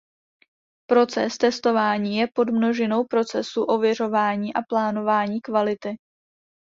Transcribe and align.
Proces 0.89 1.37
testování 1.37 2.17
je 2.17 2.27
podmnožinou 2.33 3.03
procesu 3.05 3.63
ověřování 3.63 4.53
a 4.53 4.61
plánování 4.61 5.41
kvality. 5.41 5.97